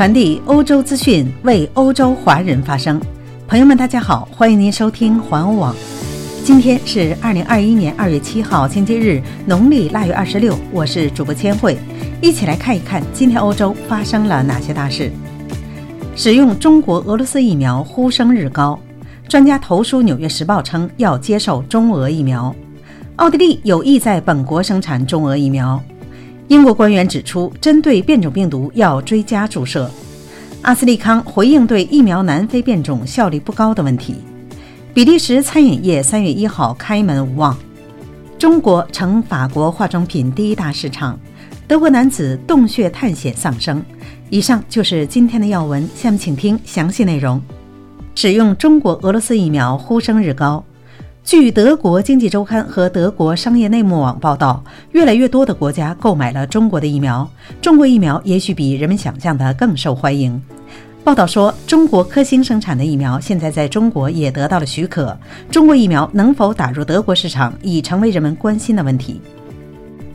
[0.00, 2.98] 传递欧洲资讯，为欧洲华人发声。
[3.46, 5.76] 朋友们，大家好，欢迎您收听环欧网。
[6.42, 10.56] 今天是二零二一年二月七号，星期日，农历腊月二十六。
[10.72, 11.76] 我是主播千惠，
[12.22, 15.12] 一起来看一看今天欧洲发生了哪些大事。
[16.16, 18.80] 使用中国、俄罗斯疫苗呼声日高，
[19.28, 22.56] 专家投书《纽约时报》称要接受中俄疫苗。
[23.16, 25.78] 奥地利有意在本国生产中俄疫苗。
[26.50, 29.88] 英国官员指出，针对变种病毒要追加注射。
[30.62, 34.16] 阿斯利康回应对疫苗南非变种效率不高的问题。
[34.92, 37.56] 比利时餐饮业三月一号开门无望。
[38.36, 41.16] 中国成法国化妆品第一大市场。
[41.68, 43.80] 德国男子洞穴探险丧生。
[44.28, 47.40] 以上就是今天的要闻，下面请听详细内容。
[48.16, 50.64] 使用中国、俄罗斯疫苗呼声日高。
[51.22, 57.28] 据德国经济周刊和德国商业内幕网报道，越来越多的国家购买了中国的疫苗。
[57.60, 60.40] 中国疫苗也许比人们想象的更受欢迎。
[61.04, 65.16] 报道说，中国科兴生产的疫苗现在在中国也得到了许可。
[65.50, 69.20] 中国疫苗能否打入德国市场，已成为人们关心的问题。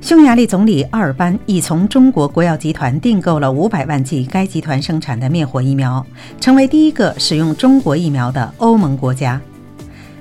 [0.00, 6.04] 匈牙利总理奥尔班已从中国国药集团订购了五百万剂该集团生产的灭活疫苗，
[6.40, 9.40] 成为第一个使用中国疫苗的欧盟国家。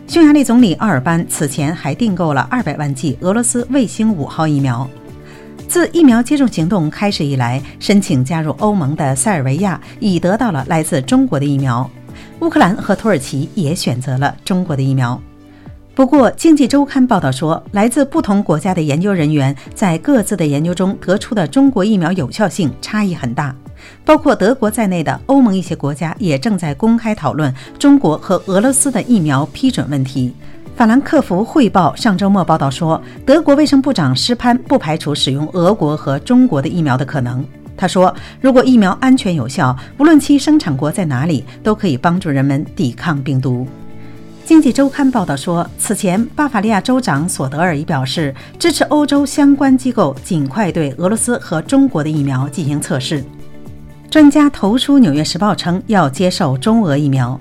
[0.09, 4.89] 匈牙利总理奥尔班此前还订购了二百万剂俄罗斯卫星五号疫苗。
[5.67, 11.87] 自疫苗接种行动开始以来，申请加入欧盟的塞尔维亚已得到了来自中国的疫苗，
[12.39, 15.21] 乌克兰和土耳其也选择了中国的疫苗。
[15.93, 23.55] 不过，《经济周刊》报道说，来自不同国家的研究人员在各自的研究中得出的中国疫苗有效性差异很大。
[24.05, 30.33] 包括德国在内的欧盟一些国家也正在公开讨论中国和俄罗斯的疫苗批准问题。
[30.75, 37.45] 法兰克福汇报上周末报道说，德国卫生部长施潘不排除使用俄国和中国的疫苗的可能。
[37.75, 43.67] 他说，如果疫苗安全有效，无论其生产国在哪里，都可以帮助人们抵抗病毒。
[44.45, 53.23] 经济周刊报道说，此前巴伐利亚州长索德尔已表示支持欧洲相关机构尽快对俄罗斯和中国的疫苗进行测试。
[54.09, 57.39] 专家投书《纽约时报》称要接受中俄疫苗。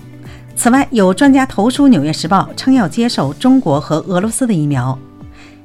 [0.54, 4.98] 此外，有专家投书《纽约时报》称要接受中国和俄罗斯的疫苗。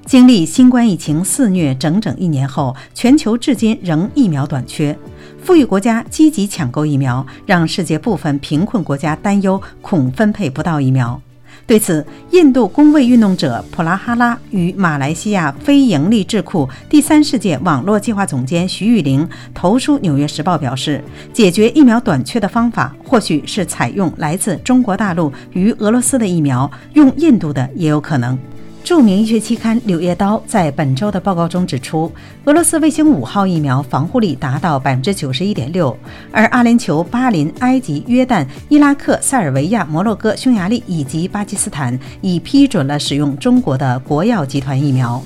[0.05, 4.97] 经历新冠疫情肆虐整整一年后，全球至今仍疫苗短缺。
[5.43, 11.21] 富裕国家积极抢购疫苗，让世界部分贫困国家担忧，恐分配不到疫苗。
[11.65, 28.37] 对此，印度公卫运动者普拉哈拉与马来西亚非营利智库第三世界网络计划总监徐玉玲投书《纽约时报》表示，解决疫苗短缺的方法或许是采用来自中国大陆与俄罗斯的疫苗，用印度的也有可能。
[28.83, 32.11] 著名医学期刊《柳叶刀》在本周的报告中指出，
[32.43, 35.97] 俄罗斯卫星五号疫苗防护力达到百分之九十一点六，
[36.33, 45.23] 而阿联酋、巴林、埃及、约旦、伊拉克、塞尔维亚、摩洛哥、匈牙利以及巴基斯坦已批准了使用中国的国药集团疫苗。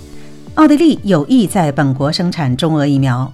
[0.54, 3.32] 奥地利有意在本国生产中俄疫苗。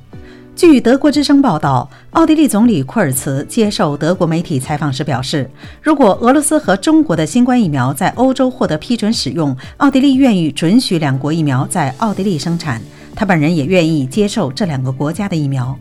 [0.55, 5.49] 据德国之声报道，奥地利总理库尔茨接受德国媒体采访时表示，
[5.81, 12.79] 如果俄罗斯和中国的新冠疫苗在欧洲获得批准使用，奥地利愿意准许两国疫苗在奥地利生产。
[13.15, 15.75] 他本人也愿意接受这两个国家的疫苗。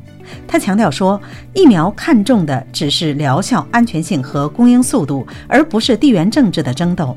[0.48, 1.20] 他强调说，
[1.52, 7.16] 疫苗看重的只是疗效、安全性和供应速度，而不是地缘政治的争斗。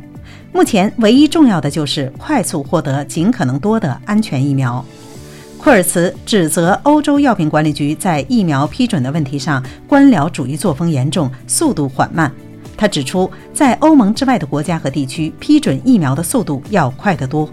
[0.52, 4.84] 目前唯一重要的就是快速获得尽可能多的安全疫苗。
[5.66, 12.32] 库尔茨指责欧洲药品管理局在疫苗批准的问题上官僚主义作风严重，速度缓慢。
[12.78, 17.50] 他指出，在欧盟之外的国家和地区批准疫苗的速度要快得多。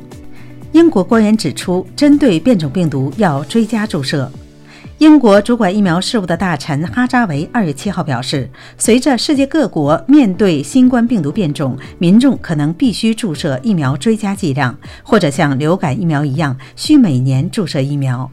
[0.72, 4.30] 英国官员指出，针对变种病毒要追加注射。
[5.02, 8.48] 英国主管疫苗事务的大臣哈扎维二月七号表示，
[8.78, 18.30] 随着世界各国面对新冠病毒变种，民众可能必须注射疫苗追加剂量，或者像流感疫苗一样需每年注射疫苗。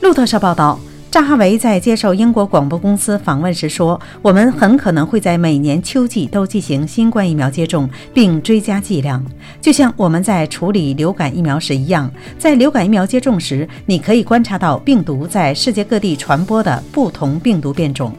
[0.00, 0.80] 路透社报道。
[1.14, 9.24] 扎哈维在接受英国广播公司访问时说：“我们很可能会在每年秋季都进行新冠疫苗接种，并追加剂量，
[9.60, 12.10] 就像我们在处理流感疫苗时一样。
[12.36, 18.12] 在流感疫苗接种时，你可以观察到病毒在世界各地传播的不同病毒变种。”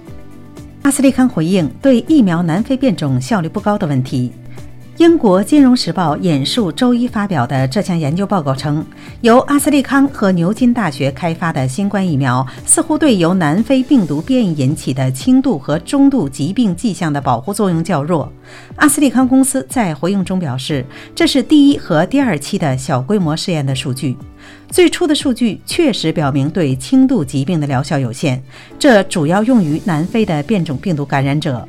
[0.84, 4.32] 阿斯利康回应对疫苗南非变种效率不高的问题。
[4.98, 8.84] 英国金融时报引述周一发表的这项研究报告称，
[9.20, 18.32] 由阿斯利康和牛津大学开发的新冠疫苗似乎对由南非病毒变异引起的轻度和中度疾病迹象的保护作用较弱。
[18.78, 24.16] 阿斯利康公司在回应中表示，这是第一和第二期的小规模试验的数据。
[24.72, 28.42] 最初的数据确实表明对轻度疾病的疗效有限，
[28.80, 31.68] 这主要用于南非的变种病毒感染者。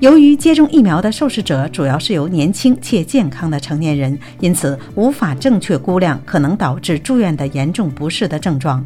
[0.00, 8.84] 由于接种疫苗的受试者主要是由年轻且健康的成年人，因此无法正确估量可能导致住院的严重不适的症状。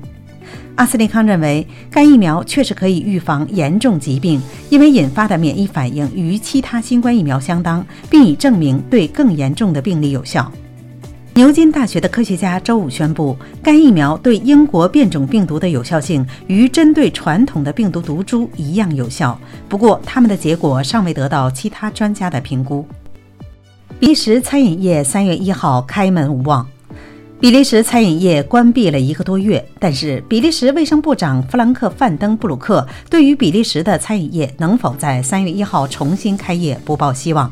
[0.77, 4.41] 阿斯利康认为，该疫苗确实可以预防严重疾病，
[4.71, 10.51] 因为引发的免疫反应与其他新冠疫苗相当，并已证明对更严重的病例有效。
[11.39, 19.39] 牛津大学的科学家周五宣布，该疫苗对英国变种病毒的有效性与针对传统的病毒毒株一样有效。
[19.69, 22.85] 不过，他们的结果尚未得到其他专家的评估。
[24.01, 26.69] 比利时餐饮业三月一号开门无望。
[27.39, 37.49] 比利时餐饮业关闭了一个多月，但是比利时卫生部长弗兰克·范登布鲁克对于比利时的餐饮业能否在三月一号重新开业不抱希望。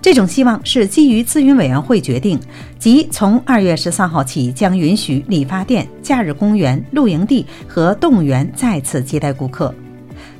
[0.00, 2.38] 这种希望是基于咨询委员会决定，
[2.78, 9.74] 即从二月十三号起将允许理发店、假日公园、露营地和动物园再次接待顾客。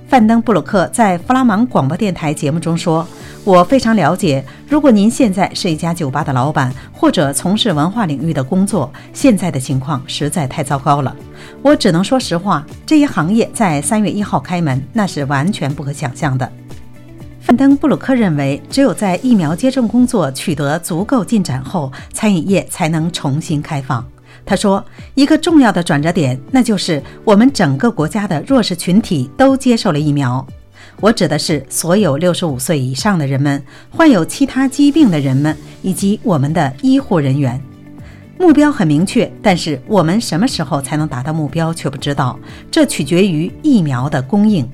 [0.09, 3.07] 范登布鲁克在弗拉芒广播电台节目中说
[3.45, 11.15] ：“我非常了解，如果您现在是一家酒吧的老板或者从事文化领域的工作，现在的情况实在太糟糕了。
[11.61, 16.51] 我只能说实话，这一行业在三月一号开门，那是完全不可想象的。”
[17.49, 24.07] 范登布鲁克认为，只有在疫苗接种工作取得足够进展后，餐饮业才能重新开放。
[24.45, 24.85] 他说
[25.17, 30.47] ：“一个重要的转折点，那就是我们整个国家的弱势群体都接受了疫苗。
[31.01, 37.59] 我指的是所有六十五岁以上的人们、患有其他疾病的人们以及我们的医护人员。
[38.39, 42.39] 目标很明确，但是我们什么时候才能达到目标却不知道，
[42.71, 44.69] 这取决于疫苗的供应。”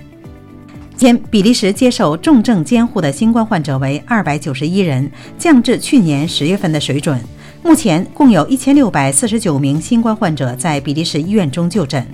[0.96, 7.20] 前比利时接受重症监护的新冠患者为二百九十一人，降至去年十月份的水准。
[7.62, 12.06] 目前共有一千六百四十九名新冠患者在比利时医院中就诊。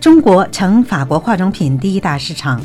[0.00, 2.60] 中国成法国化妆品第一大市场。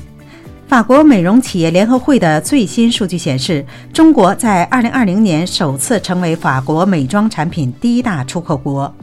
[0.68, 3.64] 法国美容企业联合会的最新数据显示，
[3.94, 8.94] 中国在二零二零年首次成为法国美妆产品第一大出口国。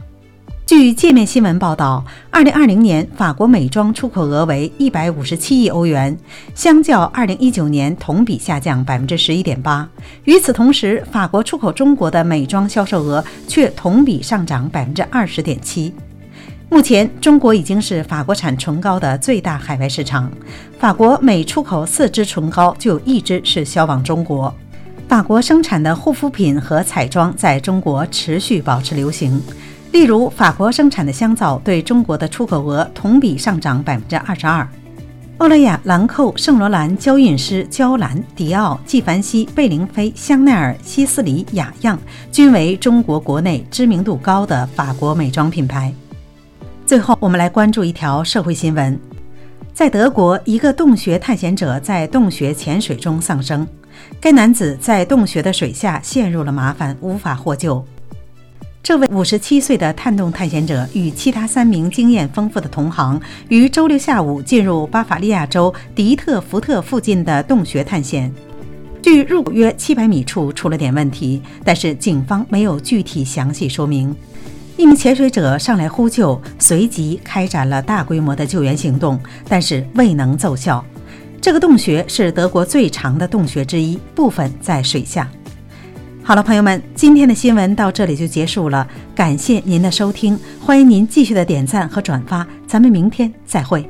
[0.75, 6.17] 据界面新闻报道，二零二零年法国美妆出口额为一百五十七亿欧元，
[6.55, 9.87] 相较二零一九年同比下降百分之十一点八。
[10.23, 15.93] 与此同时，法国出口中国的美妆销售额却同比上涨百分之二十点七。
[16.71, 20.27] 目前，中国已经是法国产唇膏的最大海外市场。
[20.79, 24.51] 法国每出口四支唇膏，就有一支是销往中国。
[25.07, 29.39] 法国生产的护肤品和彩妆在中国持续保持流行。
[29.93, 34.67] 例如，法国生产的香皂对中国的出口额同比上涨百分之二十二。
[35.37, 41.99] 欧莱雅、兰蔻、圣罗兰、娇韵诗、娇兰、迪奥、纪梵希、贝玲妃、香奈儿、希思黎、雅漾
[42.31, 45.93] 均为中国国内知名度高的法国美妆品牌。
[46.87, 48.99] 最后，我们来关注一条社会新闻：
[49.75, 53.67] 在德国，一个洞穴探险者在洞穴潜水中丧生。
[54.19, 57.85] 该男子在洞穴的水下陷入了麻烦，无法获救。
[58.83, 68.29] 这位五十七岁的探洞探险者与其他三名经验丰富的同行于周六下午进入巴伐利亚州迪特福特附近的洞穴探险。
[69.01, 74.13] 距入口约七百米处出了点问题，但是警方没有具体详细说明。
[74.75, 80.83] 一名潜水者上来呼救，随即开展了大规模的救援行动，但是未能奏效。
[81.39, 85.29] 这个洞穴是德国最长的洞穴之一，部分在水下。
[86.25, 88.87] 好了，朋友们，今天的新闻到这里就结束了。
[89.13, 93.85] 感谢您的收听，欢迎您继续的点赞和转发，咱们明天再会。